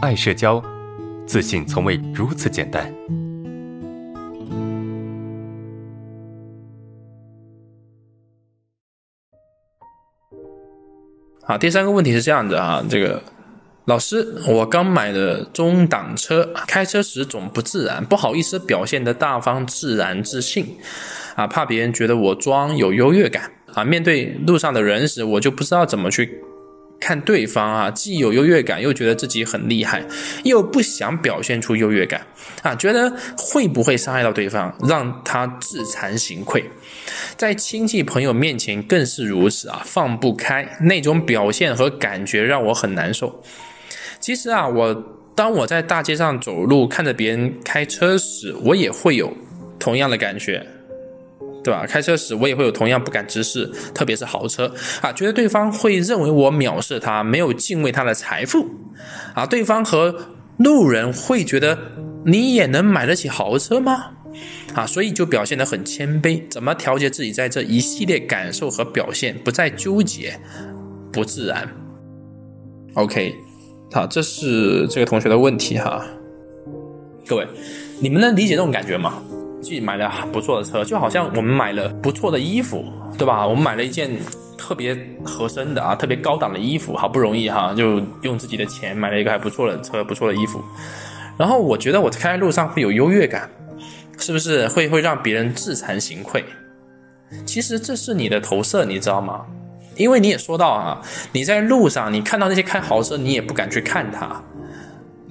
[0.00, 0.62] 爱社交，
[1.26, 2.90] 自信从未如此简单。
[11.42, 13.22] 好，第三个问题是这样的啊，这个
[13.84, 20.78] 老师，我刚买的中档车，开车时总不自然，不好意思表现的大方、自然、自信，
[21.36, 26.42] 啊，怕别人觉得我装有优越感啊，面对路上的人时，我就不知道怎么去。
[27.00, 30.04] 看对方啊，既有优越感，又觉得自己很厉害，
[30.44, 32.24] 又不想表现出优越感
[32.62, 36.62] 啊，觉得会不会伤害到对方，让他自惭形愧，
[37.36, 43.42] 在亲戚朋友面前更是如此啊，放不开那种表现和感觉让我很难受。
[44.20, 44.94] 其实啊，我
[45.34, 49.32] 当我在大街上走路，看着别人开车时，我也会有
[49.78, 50.66] 同样的感觉。
[51.62, 51.86] 对吧？
[51.86, 58.66] 开车时我也会有同样不敢直视，特别是豪车啊，觉得对方会认为我藐视他，没有敬畏他的财富
[59.34, 59.44] 啊。
[59.44, 60.14] 对方和
[60.58, 61.78] 路人会觉得
[62.24, 64.06] 你也能买得起豪车吗？
[64.74, 70.38] 啊，所以就表现得很谦卑，怎么调节自己在这一系列感受和表现，不再纠结，
[71.12, 71.68] 不自然。
[72.94, 73.34] OK，
[73.92, 76.04] 好，这是这个同学的问题哈。
[77.26, 77.46] 各位，
[78.00, 79.22] 你们能理解这种感觉吗？
[79.62, 82.84] 自己买了不错的车，就好像我们买了不错的衣服，
[83.18, 83.46] 对吧？
[83.46, 84.10] 我们买了一件
[84.56, 90.62] 特别合身的啊，特别高档的衣服，好不容易哈，就用自己的钱买了一个还不错的车，不错的衣服。
[91.36, 93.48] 然后我觉得我开在路上会有优越感，
[94.18, 96.44] 是不是会会让别人自惭形愧？
[97.46, 99.46] 其实这是你的投射，你知道吗？
[99.96, 101.02] 因为你也说到啊，
[101.32, 104.42] 你在路上你看到那些开豪车，你也不敢去看他，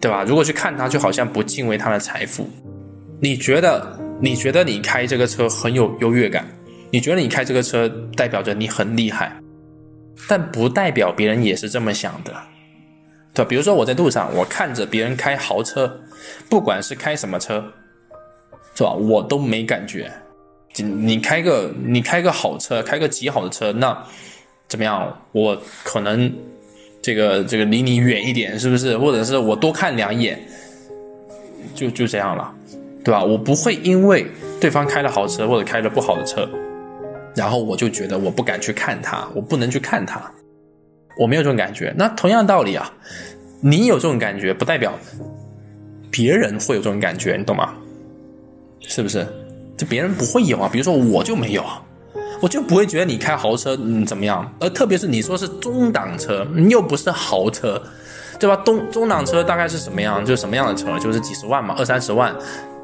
[0.00, 0.22] 对吧？
[0.24, 2.48] 如果去看他，就好像不敬畏他的财富。
[3.20, 3.98] 你觉得？
[4.20, 6.46] 你觉得你开这个车很有优越感，
[6.90, 9.40] 你觉得你开这个车代表着你很厉害，
[10.28, 12.32] 但不代表别人也是这么想的，
[13.32, 13.48] 对吧？
[13.48, 16.00] 比如说我在路上，我看着别人开豪车，
[16.48, 17.64] 不管是开什么车，
[18.74, 18.92] 是吧？
[18.92, 20.10] 我都没感觉。
[20.76, 23.96] 你开个你开个好车，开个极好的车，那
[24.68, 25.16] 怎么样？
[25.32, 26.32] 我可能
[27.00, 28.98] 这个这个离你远一点，是不是？
[28.98, 30.40] 或者是我多看两眼，
[31.74, 32.54] 就就这样了。
[33.08, 33.24] 对吧？
[33.24, 34.26] 我不会因为
[34.60, 36.46] 对方开了豪车或者开了不好的车，
[37.34, 40.20] 然后我就觉得我不敢去看他，我不能去看他，
[41.18, 41.90] 我没有这种感觉。
[41.96, 42.92] 那同样道理啊，
[43.62, 44.92] 你有这种感觉，不代表
[46.10, 47.72] 别人会有这种感觉，你懂吗？
[48.82, 49.26] 是不是？
[49.78, 50.68] 就别人不会有啊。
[50.70, 51.64] 比如说我就没有，
[52.42, 54.52] 我就不会觉得你开豪车嗯怎么样。
[54.60, 57.82] 而特别是你说是中档车，又不是豪车，
[58.38, 58.54] 对吧？
[58.66, 60.22] 中中档车大概是什么样？
[60.22, 60.98] 就是什么样的车？
[60.98, 62.36] 就是几十万嘛，二三十万。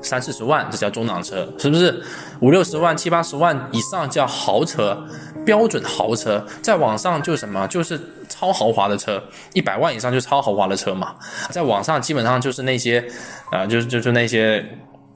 [0.05, 2.03] 三四十万，这叫中档车，是不是？
[2.41, 5.03] 五六十万、七八十万以上叫豪车，
[5.45, 6.45] 标准豪车。
[6.63, 7.99] 在网上就什么，就是
[8.29, 9.23] 超豪华的车，
[9.55, 11.15] 一百万以上就超豪华的车嘛。
[11.51, 13.05] 在网上基本上就是那些，
[13.51, 14.65] 啊，就是就是那些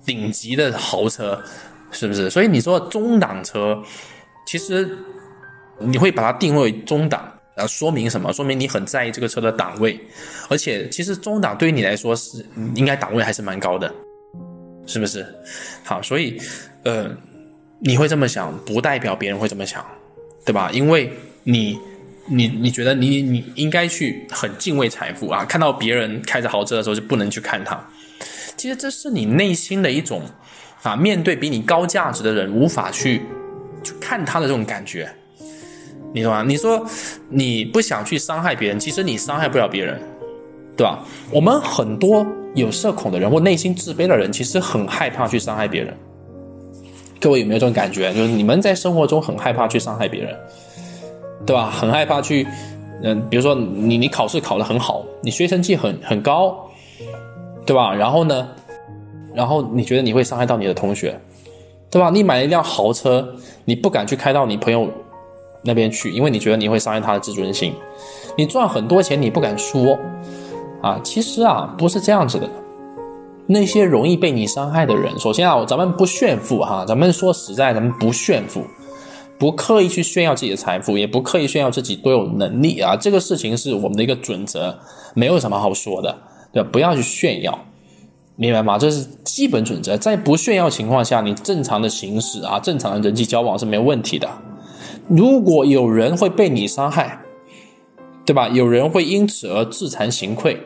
[0.07, 1.39] 顶级的豪车，
[1.91, 2.31] 是不是？
[2.31, 3.79] 所以你说中档车，
[4.47, 4.97] 其实
[5.79, 8.33] 你会把它定位中档，啊，说明什么？
[8.33, 10.01] 说明你很在意这个车的档位，
[10.49, 12.45] 而且其实中档对于你来说是
[12.75, 13.93] 应该档位还是蛮高的。
[14.89, 15.25] 是不是？
[15.85, 16.41] 好，所以，
[16.83, 17.15] 呃，
[17.79, 19.85] 你会这么想，不代表别人会这么想，
[20.47, 20.71] 对吧？
[20.73, 21.13] 因为
[21.45, 21.79] 你，
[22.27, 27.79] 你，你觉得你，你应该去很敬畏财富啊，看到别人开着豪车的时候就不能去看他。
[28.57, 30.23] 其实这是你内心的一种
[30.83, 33.21] 啊，面对比你高价值的人无法去
[33.85, 35.09] 去看他的这种感觉，
[36.15, 36.43] 你懂吗？
[36.43, 36.85] 你说
[37.29, 40.01] 你不想去伤害别人，其实你伤害不了别人。
[40.79, 41.01] 对吧？
[41.33, 42.25] 我们很多
[42.55, 45.93] 有社恐的人或内心自卑的人，其实很害怕去伤害别人。
[47.21, 48.15] 各位有没有这种感觉？
[48.15, 50.37] 就是你们在生活中很害怕去伤害别人，
[51.45, 51.69] 对吧？
[51.69, 52.47] 很害怕去，
[53.03, 56.57] 嗯，比如说你你考试考得很好，你学习成绩很很高，
[57.67, 57.93] 对吧？
[57.93, 58.49] 然后呢，
[59.35, 61.19] 然后你觉得你会伤害到你的同学，
[61.91, 62.09] 对吧？
[62.09, 63.29] 你买一辆豪车，
[63.65, 64.89] 你不敢去开到你朋友
[65.65, 67.75] 那边去，因为你觉得你会伤害他的自尊心。
[68.37, 69.99] 你赚很多钱，你不敢说。
[70.83, 72.49] 啊，其实啊，不是这样子的。
[73.47, 78.63] 那些容易被你伤害的人，首先啊，咱们不炫富哈，咱们说实在，咱们不炫富，
[79.39, 82.95] 不刻意去炫耀自己的财富，也不刻意炫耀自己多有能力啊。
[82.95, 84.79] 这个事情是我们的一个准则，
[85.15, 86.15] 没有什么好说的，
[86.53, 86.69] 对吧？
[86.71, 87.59] 不要去炫耀，
[88.37, 88.77] 明白吗？
[88.77, 89.97] 这是基本准则。
[89.97, 94.29] 在不炫耀情况下，你正常的行驶啊，正常的人际交往是没有问题的。
[95.09, 97.23] 如果有人会被你伤害，
[98.27, 98.47] 对吧？
[98.51, 100.61] 有人会因此而自惭形愧，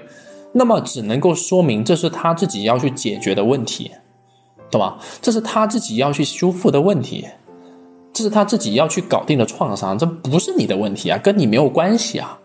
[0.53, 3.91] 那么只能够说明这是他自己要去解决的问题，
[4.71, 4.99] 懂吗？
[5.21, 7.27] 这是他自己要去修复的问题，
[8.13, 12.39] 这是他自己要去搞定的创伤，这不是你的问题啊，跟你没有关系啊。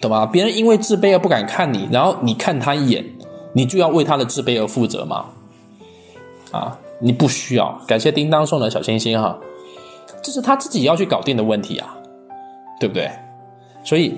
[0.00, 0.26] 懂吗？
[0.26, 3.04] 别人因为自卑而不敢看你，然后你看他一眼，
[3.54, 5.26] 你就要为他的自卑而负责吗？
[6.52, 7.80] 啊，你不需要。
[7.88, 9.38] 感谢叮当送的小心心哈，
[10.22, 11.96] 这是他自己要去搞定的问题啊，
[12.78, 13.10] 对不对？
[13.82, 14.14] 所以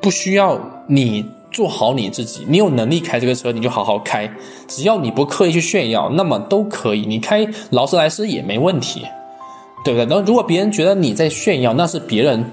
[0.00, 0.58] 不需要
[0.88, 4.30] 你做好你自己，你有能力开这个车，你就好好开，
[4.66, 7.06] 只要你不刻意去炫耀，那么都可以。
[7.06, 9.02] 你开劳斯莱斯也没问题，
[9.84, 10.06] 对不对？
[10.06, 12.44] 然后如果别人觉得你在炫耀，那是别人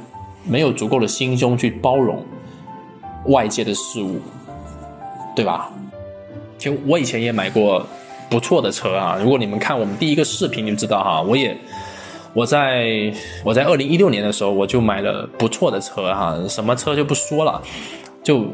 [0.44, 2.24] 没有足够的心胸去包容。
[3.25, 4.18] 外界的事物，
[5.36, 5.69] 对吧？
[6.57, 7.86] 其实我以前也买过
[8.30, 9.19] 不错的车啊。
[9.22, 11.22] 如果你们看我们第一个视频，就知道哈。
[11.22, 11.56] 我也
[12.34, 13.13] 我在
[13.44, 16.34] 我在二零一六年的时候，我就买了不错的车哈。
[16.48, 17.62] 什么车就不说了，
[18.24, 18.45] 就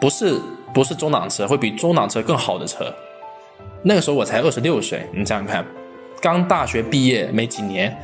[0.00, 0.38] 不是
[0.72, 2.92] 不是中档车，会比中档车更好的车。
[3.82, 5.64] 那个时候我才二十六岁，你想想看，
[6.20, 7.96] 刚大学毕业没几年，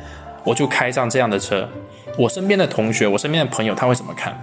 [0.43, 1.67] 我就开上这样的车。
[2.17, 4.33] 我身边的同学，我身边的朋友，他会怎么看？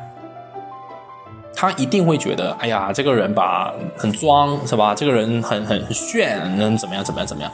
[1.55, 4.95] 他一定会觉得，哎呀，这个人吧，很装，是吧？
[4.95, 7.05] 这个人很很很炫，能怎么样？
[7.05, 7.27] 怎么样？
[7.27, 7.51] 怎么样？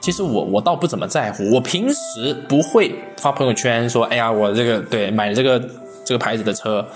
[0.00, 5.58] 其实我我倒不怎么在乎，我平时不会发朋友圈说，哎呀，我这个对买这个
[6.06, 6.86] 这个牌子的车，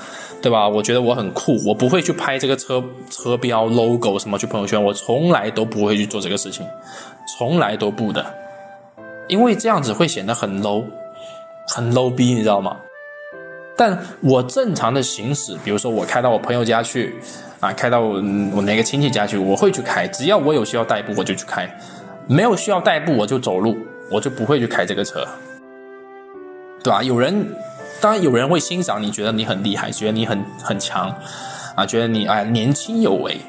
[0.40, 0.68] 对吧？
[0.68, 6.64] 我觉得我很酷，我不会去拍这个车车标 logo 什么去朋友圈，我从来都不会去做这个事情，
[7.36, 8.24] 从来都不的，
[9.26, 10.84] 因为这样子会显得很 low，
[11.66, 12.76] 很 low 逼，你知道吗？
[13.76, 17.14] 但我正常的行驶，比如说我开到我朋友家去，
[17.58, 18.20] 啊，开到我
[18.62, 20.06] 哪个亲戚家去，我会去开。
[20.06, 21.66] 只要我有需要代步，我就去开；
[22.28, 23.76] 没有需要代步，我就走路，
[24.12, 25.26] 我就不会去开这个车，
[26.84, 27.02] 对吧？
[27.02, 27.46] 有人，
[28.00, 31.14] 当然有人会欣赏你，觉得你很厉害，觉得你很很强，
[31.74, 33.40] 啊，觉得你哎年轻有为。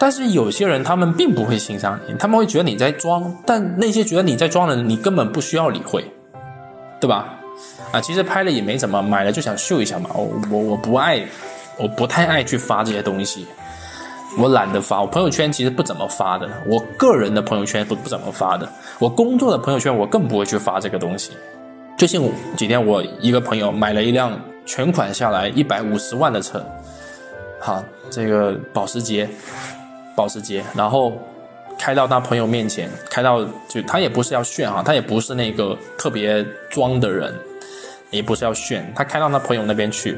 [0.00, 3.36] 但是有些人他们并不会欣赏你，他们会觉得你在装。
[3.46, 6.04] 但那些觉得你在装的人，你根本不需要理会，
[6.98, 7.34] 对吧？
[7.92, 10.10] 啊，其实拍了也没怎么，买了就想秀一下嘛。
[10.14, 11.24] 我我我不爱，
[11.78, 13.46] 我不太爱去发这些东西，
[14.38, 15.00] 我懒得发。
[15.00, 18.68] 我朋友圈其实不怎么发的，我个人的朋友圈不不怎么发的。
[18.98, 21.32] 我工作的朋友圈我更不会去发这个东西。
[22.02, 22.20] 最近
[22.56, 26.60] 几天，我一个朋友买了一辆全款下来一百五十万的车，
[27.60, 29.28] 好，这个保时捷，
[30.16, 31.12] 保时捷，然后。
[31.78, 37.32] 开到他朋友面前，开到就他也不是要炫哈，他也不是那个特别装的人，
[38.10, 38.92] 也不是要炫。
[38.96, 40.16] 他开到他朋友那边去，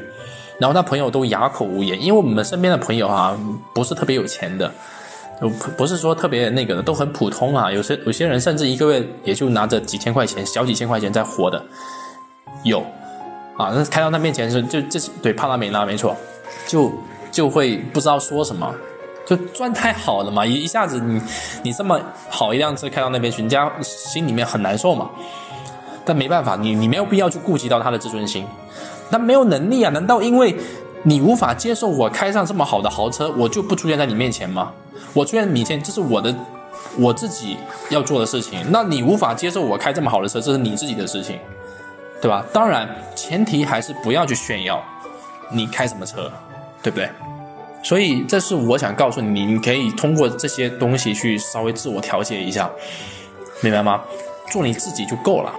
[0.59, 3.35] 然后他朋友都哑口无言，因为我们身边的朋友哈，
[3.73, 4.71] 不是特别有钱的，
[5.41, 7.71] 就不是说特别那个的，都很普通啊。
[7.71, 11.63] 有些有些人甚至一个月也就拿着几千块钱，小几千块钱在活的，
[12.63, 12.79] 有
[13.57, 13.71] 啊。
[13.75, 16.15] 那开到他面前是就这对帕拉梅拉没错，
[16.67, 16.91] 就
[17.31, 18.73] 就会不知道说什么。
[19.25, 21.19] 就赚太好了嘛，一一下子你
[21.63, 21.99] 你这么
[22.29, 25.09] 好一辆车开到那边去，人家心里面很难受嘛。
[26.05, 28.45] 但没办法，你你没有必要去顾及到他的自尊心，
[29.09, 29.89] 那没有能力啊？
[29.89, 30.55] 难道因为
[31.07, 34.71] 你无法接受我开上这么好的豪车，我就不出现在你面前吗？
[35.13, 36.33] 我出现面前，这是我的
[36.97, 37.57] 我自己
[37.91, 38.59] 要做的事情。
[38.71, 41.37] 那你无法接受我开这么好的车，这是你自己的事情，
[42.19, 42.43] 对吧？
[42.51, 44.83] 当然，前提还是不要去炫耀
[45.51, 46.31] 你开什么车，
[46.81, 47.07] 对不对？
[47.83, 52.67] 所以，这是我想告诉你，你可以通过这些东西去稍微自我调节一下，
[53.61, 54.01] 明白吗？
[54.51, 55.53] 做你自己就够了。